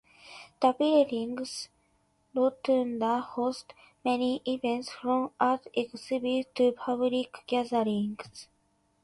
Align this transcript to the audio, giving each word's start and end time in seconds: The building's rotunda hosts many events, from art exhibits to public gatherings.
The 0.63 0.71
building's 0.73 1.69
rotunda 2.33 3.19
hosts 3.21 3.71
many 4.03 4.41
events, 4.47 4.89
from 4.89 5.29
art 5.39 5.67
exhibits 5.75 6.49
to 6.55 6.71
public 6.71 7.43
gatherings. 7.45 8.47